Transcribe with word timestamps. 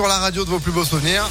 sur 0.00 0.08
la 0.08 0.16
radio 0.16 0.46
de 0.46 0.48
vos 0.48 0.58
plus 0.58 0.72
beaux 0.72 0.82
souvenirs. 0.82 1.28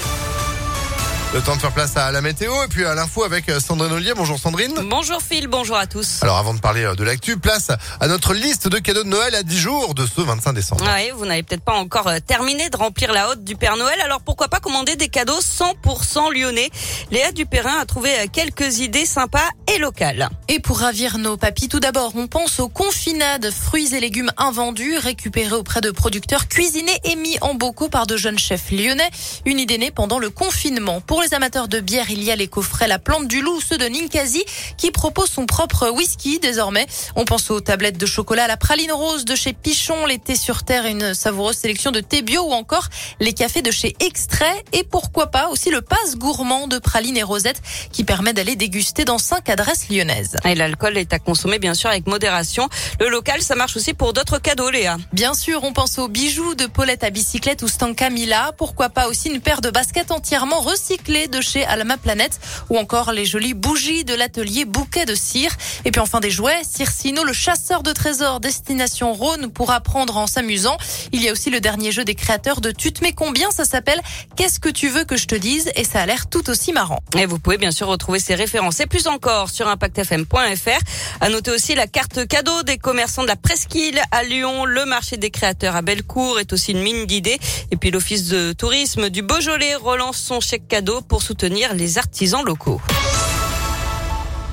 Le 1.31 1.42
temps 1.44 1.56
de 1.56 1.62
faire 1.62 1.72
place 1.72 1.96
à 1.96 2.12
la 2.12 2.22
météo 2.22 2.52
et 2.64 2.67
puis 2.67 2.86
à 2.86 2.96
l'info 2.96 3.24
avec 3.24 3.50
euh, 3.50 3.59
Sandrine 3.59 3.92
Ollier. 3.92 4.14
Bonjour 4.16 4.40
Sandrine. 4.40 4.74
Bonjour 4.90 5.22
Phil, 5.22 5.48
bonjour 5.48 5.78
à 5.78 5.86
tous. 5.86 6.24
Alors 6.24 6.38
avant 6.38 6.55
de 6.55 6.59
parler 6.59 6.83
euh, 6.83 6.96
de 6.96 7.03
l'actu, 7.03 7.37
place 7.37 7.69
à 8.00 8.07
notre 8.07 8.34
liste 8.34 8.68
de 8.68 8.80
cadeaux 8.80 9.04
de 9.04 9.09
Noël 9.09 9.36
à 9.36 9.44
10 9.44 9.60
jours 9.60 9.94
de 9.94 10.07
ce 10.07 10.21
25 10.21 10.54
décembre. 10.54 10.84
Ouais, 10.86 11.12
vous 11.16 11.28
n'avez 11.28 11.44
peut-être 11.44 11.64
pas 11.64 11.76
encore 11.76 12.07
euh, 12.07 12.18
terminé 12.18 12.71
de 12.71 12.78
remplir 12.78 13.14
la 13.14 13.30
hotte 13.30 13.44
du 13.44 13.55
Père 13.55 13.78
Noël, 13.78 14.02
alors 14.04 14.21
pourquoi 14.21 14.48
pas 14.48 14.60
commander 14.60 14.96
des 14.96 15.10
cadeaux 15.10 15.39
100% 15.39 16.34
lyonnais? 16.34 16.71
Léa 17.12 17.32
Dupérin 17.32 17.77
a 17.80 17.86
trouvé 17.86 18.09
quelques 18.34 18.80
idées 18.80 19.05
sympas 19.05 19.50
et 19.71 19.77
locales. 19.77 20.30
Et 20.48 20.59
pour 20.59 20.80
ravir 20.80 21.20
nos 21.20 21.38
papis, 21.38 21.70
tout 21.70 21.80
d'abord, 21.80 22.14
on 22.16 22.25
pense 22.25 22.59
aux 22.59 22.70
confinades, 22.70 23.52
fruits 23.52 23.93
et 23.93 24.00
légumes 24.00 24.32
invendus, 24.38 24.98
récupérés 24.98 25.55
auprès 25.55 25.82
de 25.82 25.91
producteurs, 25.91 26.48
cuisinés 26.48 27.00
et 27.04 27.16
mis 27.16 27.38
en 27.41 27.54
bocaux 27.54 27.89
par 27.89 28.07
de 28.07 28.18
jeunes 28.18 28.39
chefs 28.39 28.71
lyonnais. 28.71 29.11
Une 29.46 29.59
idée 29.59 29.77
née 29.77 29.91
pendant 29.91 30.18
le 30.18 30.32
confinement. 30.32 31.02
Pour 31.02 31.19
les 31.22 31.34
amateurs 31.34 31.68
de 31.68 31.80
bière, 31.80 32.09
il 32.09 32.23
y 32.23 32.32
a 32.32 32.36
les 32.36 32.48
coffrets 32.48 32.88
La 32.88 33.00
Plante 33.00 33.27
du 33.27 33.41
Loup, 33.41 33.60
ceux 33.62 33.77
de 33.77 33.86
Ninkasi, 33.86 34.44
qui 34.77 34.91
propose 34.91 35.30
son 35.30 35.46
propre 35.46 35.90
whisky 35.90 36.40
désormais. 36.40 36.86
On 37.16 37.26
pense 37.26 37.50
aux 37.52 37.60
tablettes 37.60 37.98
de 37.98 38.05
chocolat, 38.05 38.48
la 38.48 38.58
praline 38.58 38.91
rose 38.91 39.26
de 39.26 39.36
chez 39.36 39.54
Pichon, 39.54 40.05
les 40.05 40.20
thés 40.20 40.36
sur 40.36 40.63
terre, 40.63 40.86
une 40.86 41.13
savoureuse 41.13 41.58
sélection 41.58 41.91
de 41.91 42.00
thé 42.00 42.22
bio 42.22 42.44
ou 42.44 42.52
encore 42.52 42.88
les 43.20 43.34
cafés 43.34 43.62
de 43.62 43.72
chez 43.72 43.96
Extrait 44.00 44.63
et 44.72 44.84
pourquoi 44.84 45.27
pas 45.27 45.50
aussi 45.50 45.72
le 45.72 45.82
passe 45.82 46.16
gourmand 46.16 46.68
de 46.68 46.80
praline 46.80 47.18
et 47.18 47.24
rosette 47.24 47.62
qui 47.91 48.04
permet 48.04 48.34
d'aller 48.34 48.55
déguster 48.55 49.04
dans 49.04 49.18
cinq 49.18 49.49
adresses 49.49 49.90
lyonnaises. 49.90 50.38
Et 50.46 50.55
l'alcool 50.55 50.98
est 50.98 51.13
à 51.13 51.20
consommer 51.20 51.60
bien 51.60 51.74
sûr 51.74 51.90
avec 51.90 52.08
modération. 52.08 52.70
Le 52.99 53.10
local, 53.10 53.41
ça 53.41 53.55
marche 53.55 53.76
aussi 53.76 53.94
pour 53.94 54.13
d'autres 54.13 54.40
cadeaux, 54.40 54.70
Léa. 54.70 54.98
Bien 55.12 55.34
sûr, 55.34 55.63
on 55.63 55.74
pense 55.74 55.99
aux 55.99 56.08
bijoux 56.08 56.55
de 56.55 56.66
Paulette 56.66 57.04
à 57.04 57.10
bicyclette 57.10 57.62
ou 57.63 57.68
Stanka 57.68 58.10
Mila. 58.10 58.52
Pourquoi 58.58 58.90
pas 58.90 59.08
aussi 59.08 59.30
une 59.30 59.41
paire 59.41 59.62
de 59.62 59.70
baskets 59.70 60.12
entièrement 60.12 60.62
recyclées 60.62 61.09
de 61.09 61.41
chez 61.41 61.66
Alma 61.66 61.98
Planète 61.98 62.40
ou 62.70 62.77
encore 62.77 63.13
les 63.13 63.26
jolies 63.26 63.55
bougies 63.55 64.05
de 64.05 64.13
l'atelier 64.13 64.65
Bouquet 64.65 65.05
de 65.05 65.15
Cire. 65.15 65.52
Et 65.83 65.89
puis 65.89 65.99
enfin 65.99 66.19
des 66.19 66.29
jouets, 66.29 66.61
Circino, 66.63 67.23
le 67.23 67.33
chasseur 67.33 67.81
de 67.81 67.91
trésors 67.91 68.39
destination 68.39 69.11
Rhône 69.13 69.52
pour 69.52 69.71
apprendre 69.71 70.17
en 70.17 70.27
s'amusant. 70.27 70.77
Il 71.11 71.23
y 71.23 71.30
a 71.30 71.31
aussi 71.31 71.49
le 71.49 71.61
dernier 71.61 71.91
jeu 71.91 72.05
des 72.05 72.13
créateurs 72.13 72.61
de 72.61 72.69
Tu 72.69 72.93
te 72.93 73.03
mets 73.03 73.13
combien? 73.13 73.49
Ça 73.49 73.65
s'appelle 73.65 73.99
Qu'est-ce 74.35 74.59
que 74.59 74.69
tu 74.69 74.89
veux 74.89 75.03
que 75.03 75.17
je 75.17 75.25
te 75.25 75.33
dise? 75.33 75.71
Et 75.75 75.83
ça 75.83 76.02
a 76.02 76.05
l'air 76.05 76.30
tout 76.30 76.47
aussi 76.47 76.73
marrant. 76.73 76.99
Et 77.17 77.25
vous 77.25 77.39
pouvez 77.39 77.57
bien 77.57 77.71
sûr 77.71 77.87
retrouver 77.87 78.19
ces 78.19 78.35
références 78.35 78.80
et 78.80 78.85
plus 78.85 79.07
encore 79.07 79.49
sur 79.49 79.67
impactfm.fr. 79.67 80.80
À 81.21 81.30
noter 81.30 81.49
aussi 81.49 81.73
la 81.73 81.87
carte 81.87 82.27
cadeau 82.27 82.61
des 82.61 82.77
commerçants 82.77 83.23
de 83.23 83.27
la 83.27 83.35
Presqu'île 83.35 83.99
à 84.11 84.21
Lyon. 84.21 84.65
Le 84.65 84.85
marché 84.85 85.17
des 85.17 85.31
créateurs 85.31 85.75
à 85.75 85.81
Bellecour 85.81 86.39
est 86.39 86.53
aussi 86.53 86.73
une 86.73 86.83
mine 86.83 87.07
d'idées. 87.07 87.39
Et 87.71 87.77
puis 87.77 87.89
l'office 87.89 88.27
de 88.27 88.53
tourisme 88.53 89.09
du 89.09 89.23
Beaujolais 89.23 89.73
relance 89.73 90.17
son 90.17 90.39
chèque 90.39 90.67
cadeau 90.67 90.98
pour 91.02 91.22
soutenir 91.22 91.73
les 91.73 91.97
artisans 91.97 92.44
locaux. 92.44 92.81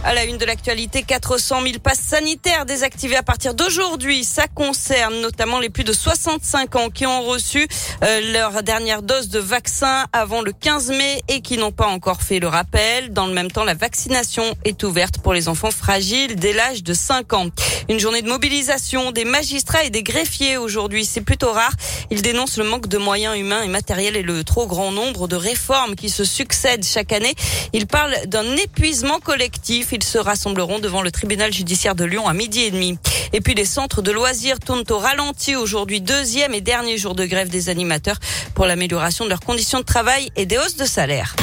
À 0.06 0.14
la 0.14 0.24
une 0.24 0.38
de 0.38 0.44
l'actualité, 0.44 1.02
400 1.02 1.62
000 1.62 1.78
passes 1.82 1.98
sanitaires 1.98 2.64
désactivées 2.64 3.16
à 3.16 3.24
partir 3.24 3.54
d'aujourd'hui. 3.54 4.22
Ça 4.22 4.46
concerne 4.46 5.20
notamment 5.20 5.58
les 5.58 5.68
plus 5.68 5.82
de 5.82 5.92
65 5.92 6.76
ans 6.76 6.90
qui 6.90 7.06
ont 7.06 7.22
reçu 7.22 7.66
euh, 8.04 8.32
leur 8.32 8.62
dernière 8.62 9.02
dose 9.02 9.30
de 9.30 9.40
vaccin 9.40 10.06
avant 10.12 10.42
le 10.42 10.52
15 10.52 10.90
mai 10.90 11.22
et 11.26 11.40
qui 11.40 11.58
n'ont 11.58 11.72
pas 11.72 11.88
encore 11.88 12.22
fait 12.22 12.38
le 12.38 12.46
rappel. 12.46 13.12
Dans 13.12 13.26
le 13.26 13.32
même 13.32 13.50
temps, 13.50 13.64
la 13.64 13.74
vaccination 13.74 14.44
est 14.64 14.84
ouverte 14.84 15.18
pour 15.18 15.34
les 15.34 15.48
enfants 15.48 15.72
fragiles 15.72 16.36
dès 16.36 16.52
l'âge 16.52 16.84
de 16.84 16.94
5 16.94 17.32
ans. 17.32 17.46
Une 17.88 17.98
journée 17.98 18.22
de 18.22 18.28
mobilisation 18.28 19.10
des 19.10 19.24
magistrats 19.24 19.82
et 19.82 19.90
des 19.90 20.04
greffiers 20.04 20.56
aujourd'hui. 20.56 21.04
C'est 21.04 21.20
plutôt 21.20 21.50
rare. 21.50 21.72
Ils 22.12 22.22
dénoncent 22.22 22.58
le 22.58 22.64
manque 22.64 22.86
de 22.86 22.98
moyens 22.98 23.36
humains 23.36 23.64
et 23.64 23.68
matériels 23.68 24.14
et 24.14 24.22
le 24.22 24.44
trop 24.44 24.68
grand 24.68 24.92
nombre 24.92 25.26
de 25.26 25.34
réformes 25.34 25.96
qui 25.96 26.10
se 26.10 26.22
succèdent 26.22 26.84
chaque 26.84 27.12
année. 27.12 27.34
Ils 27.72 27.88
parlent 27.88 28.14
d'un 28.26 28.54
épuisement 28.56 29.18
collectif. 29.18 29.94
Ils 29.96 30.04
se 30.04 30.18
rassembleront 30.18 30.78
devant 30.78 31.00
le 31.00 31.10
tribunal 31.10 31.54
judiciaire 31.54 31.94
de 31.94 32.04
Lyon 32.04 32.28
à 32.28 32.34
midi 32.34 32.60
et 32.60 32.70
demi. 32.70 32.98
Et 33.32 33.40
puis 33.40 33.54
les 33.54 33.64
centres 33.64 34.02
de 34.02 34.12
loisirs 34.12 34.58
tournent 34.60 34.84
au 34.90 34.98
ralenti 34.98 35.56
aujourd'hui, 35.56 36.02
deuxième 36.02 36.52
et 36.52 36.60
dernier 36.60 36.98
jour 36.98 37.14
de 37.14 37.24
grève 37.24 37.48
des 37.48 37.70
animateurs 37.70 38.18
pour 38.54 38.66
l'amélioration 38.66 39.24
de 39.24 39.30
leurs 39.30 39.40
conditions 39.40 39.78
de 39.78 39.84
travail 39.84 40.30
et 40.36 40.44
des 40.44 40.58
hausses 40.58 40.76
de 40.76 40.84
salaire. 40.84 41.34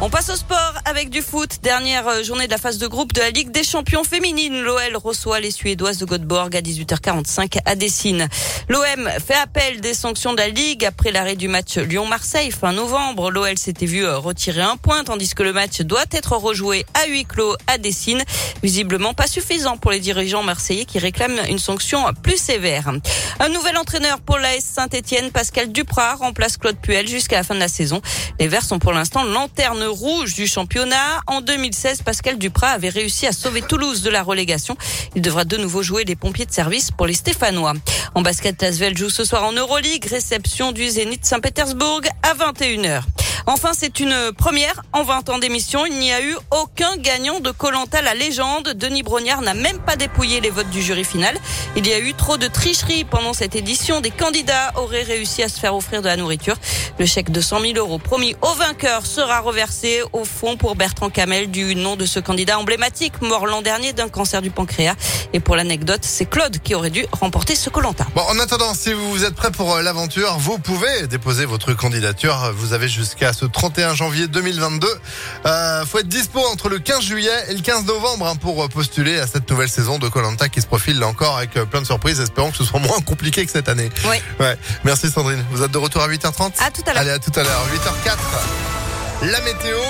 On 0.00 0.10
passe 0.10 0.30
au 0.30 0.36
sport 0.36 0.74
avec 0.84 1.10
du 1.10 1.22
foot. 1.22 1.58
Dernière 1.62 2.08
euh, 2.08 2.22
journée 2.24 2.46
de 2.46 2.50
la 2.50 2.58
phase 2.58 2.78
de 2.78 2.88
groupe 2.88 3.12
de 3.12 3.20
la 3.20 3.30
Ligue 3.30 3.50
des 3.52 3.62
champions 3.62 4.02
féminines. 4.02 4.60
L'OL 4.60 4.96
reçoit 4.96 5.38
les 5.38 5.52
Suédoises 5.52 5.98
de 5.98 6.06
Göteborg 6.06 6.56
à 6.56 6.60
18h45 6.60 7.58
à 7.64 7.76
Dessine. 7.76 8.28
L'OM 8.68 9.08
fait 9.24 9.34
appel 9.34 9.80
des 9.80 9.94
sanctions 9.94 10.32
de 10.32 10.38
la 10.38 10.48
Ligue 10.48 10.84
après 10.84 11.12
l'arrêt 11.12 11.36
du 11.36 11.46
match 11.46 11.76
Lyon-Marseille 11.76 12.50
fin 12.50 12.72
novembre. 12.72 13.30
L'OL 13.30 13.56
s'était 13.58 13.86
vu 13.86 14.04
euh, 14.04 14.18
retirer 14.18 14.62
un 14.62 14.76
point 14.76 15.04
tandis 15.04 15.34
que 15.34 15.44
le 15.44 15.52
match 15.52 15.82
doit 15.82 16.04
être 16.10 16.36
rejoué 16.36 16.84
à 16.94 17.06
huis 17.06 17.24
clos 17.24 17.54
à 17.68 17.78
Dessine. 17.78 18.24
Visiblement 18.62 19.14
pas 19.14 19.28
suffisant 19.28 19.76
pour 19.76 19.92
les 19.92 20.00
dirigeants 20.00 20.42
marseillais 20.42 20.84
qui 20.84 20.98
réclament 20.98 21.40
une 21.48 21.60
sanction 21.60 22.04
plus 22.22 22.38
sévère. 22.38 22.90
Un 23.38 23.48
nouvel 23.50 23.76
entraîneur 23.76 24.20
pour 24.20 24.38
l'AS 24.38 24.64
Saint-Etienne, 24.64 25.30
Pascal 25.30 25.70
Duprat, 25.70 26.16
remplace 26.16 26.56
Claude 26.56 26.78
Puel 26.80 27.06
jusqu'à 27.06 27.36
la 27.36 27.44
fin 27.44 27.54
de 27.54 27.60
la 27.60 27.68
saison. 27.68 28.02
Les 28.40 28.48
Verts 28.48 28.64
sont 28.64 28.78
pour 28.78 28.92
l'instant 28.92 29.22
lanterne 29.22 29.91
rouge 29.92 30.34
du 30.34 30.46
championnat. 30.46 31.20
En 31.26 31.40
2016, 31.40 32.02
Pascal 32.02 32.38
Duprat 32.38 32.70
avait 32.70 32.88
réussi 32.88 33.26
à 33.26 33.32
sauver 33.32 33.62
Toulouse 33.62 34.02
de 34.02 34.10
la 34.10 34.22
relégation. 34.22 34.76
Il 35.14 35.22
devra 35.22 35.44
de 35.44 35.56
nouveau 35.56 35.82
jouer 35.82 36.04
les 36.04 36.16
pompiers 36.16 36.46
de 36.46 36.52
service 36.52 36.90
pour 36.90 37.06
les 37.06 37.14
Stéphanois. 37.14 37.74
En 38.14 38.22
basket, 38.22 38.56
Tasvel 38.58 38.96
joue 38.96 39.10
ce 39.10 39.24
soir 39.24 39.44
en 39.44 39.52
Euroleague, 39.52 40.04
réception 40.06 40.72
du 40.72 40.88
Zénith 40.88 41.24
Saint-Pétersbourg 41.24 42.00
à 42.22 42.34
21h. 42.34 43.02
Enfin, 43.46 43.70
c'est 43.76 43.98
une 43.98 44.32
première 44.36 44.82
en 44.92 45.02
20 45.02 45.28
ans 45.30 45.38
d'émission. 45.38 45.84
Il 45.84 45.98
n'y 45.98 46.12
a 46.12 46.22
eu 46.22 46.36
aucun 46.52 46.96
gagnant 46.96 47.40
de 47.40 47.50
Colanta 47.50 48.00
la 48.00 48.14
légende. 48.14 48.68
Denis 48.76 49.02
Brognard 49.02 49.42
n'a 49.42 49.54
même 49.54 49.78
pas 49.78 49.96
dépouillé 49.96 50.40
les 50.40 50.50
votes 50.50 50.70
du 50.70 50.80
jury 50.80 51.04
final. 51.04 51.36
Il 51.74 51.86
y 51.86 51.92
a 51.92 51.98
eu 51.98 52.14
trop 52.14 52.36
de 52.36 52.46
tricheries 52.46 53.04
pendant 53.04 53.32
cette 53.32 53.56
édition. 53.56 54.00
Des 54.00 54.10
candidats 54.10 54.72
auraient 54.76 55.02
réussi 55.02 55.42
à 55.42 55.48
se 55.48 55.58
faire 55.58 55.74
offrir 55.74 56.02
de 56.02 56.06
la 56.06 56.16
nourriture. 56.16 56.54
Le 56.98 57.06
chèque 57.06 57.30
de 57.30 57.40
100 57.40 57.60
000 57.60 57.72
euros 57.76 57.98
promis 57.98 58.36
au 58.42 58.54
vainqueur 58.54 59.06
sera 59.06 59.40
reversé 59.40 60.02
au 60.12 60.24
fond 60.24 60.56
pour 60.56 60.76
Bertrand 60.76 61.10
Camel 61.10 61.50
du 61.50 61.74
nom 61.74 61.96
de 61.96 62.06
ce 62.06 62.20
candidat 62.20 62.58
emblématique 62.58 63.20
mort 63.22 63.46
l'an 63.46 63.62
dernier 63.62 63.92
d'un 63.92 64.08
cancer 64.08 64.40
du 64.40 64.50
pancréas. 64.50 64.94
Et 65.32 65.40
pour 65.40 65.56
l'anecdote, 65.56 66.02
c'est 66.02 66.26
Claude 66.26 66.58
qui 66.58 66.74
aurait 66.74 66.90
dû 66.90 67.06
remporter 67.10 67.56
ce 67.56 67.70
Colanta. 67.70 68.06
Bon, 68.14 68.22
en 68.22 68.38
attendant, 68.38 68.74
si 68.74 68.92
vous 68.92 69.24
êtes 69.24 69.34
prêt 69.34 69.50
pour 69.50 69.74
euh, 69.74 69.82
l'aventure, 69.82 70.36
vous 70.38 70.58
pouvez 70.58 71.06
déposer 71.08 71.44
votre 71.44 71.72
candidature. 71.74 72.52
Vous 72.54 72.72
avez 72.72 72.88
jusqu'à 72.88 73.31
ce 73.32 73.44
31 73.44 73.94
janvier 73.94 74.26
2022. 74.28 74.88
Euh, 75.46 75.84
faut 75.84 75.98
être 75.98 76.08
dispo 76.08 76.40
entre 76.40 76.68
le 76.68 76.78
15 76.78 77.02
juillet 77.02 77.30
et 77.48 77.54
le 77.54 77.60
15 77.60 77.84
novembre 77.86 78.26
hein, 78.26 78.36
pour 78.36 78.68
postuler 78.68 79.18
à 79.18 79.26
cette 79.26 79.48
nouvelle 79.50 79.68
saison 79.68 79.98
de 79.98 80.08
Colanta 80.08 80.48
qui 80.48 80.60
se 80.60 80.66
profile 80.66 80.98
là 80.98 81.06
encore 81.08 81.36
avec 81.36 81.56
euh, 81.56 81.64
plein 81.64 81.80
de 81.80 81.86
surprises. 81.86 82.20
Espérons 82.20 82.50
que 82.50 82.56
ce 82.56 82.64
soit 82.64 82.80
moins 82.80 83.00
compliqué 83.00 83.44
que 83.44 83.52
cette 83.52 83.68
année. 83.68 83.90
Oui. 84.04 84.16
Ouais. 84.40 84.56
Merci 84.84 85.10
Sandrine. 85.10 85.44
Vous 85.50 85.62
êtes 85.62 85.70
de 85.70 85.78
retour 85.78 86.02
à 86.02 86.08
8h30 86.08 86.52
À 86.58 86.70
tout 86.70 86.82
à 86.86 86.92
l'heure. 86.92 87.02
Allez, 87.02 87.10
à 87.10 87.18
tout 87.18 87.32
à 87.34 87.42
l'heure. 87.42 87.66
8h04. 87.74 89.30
La 89.30 89.40
météo. 89.42 89.82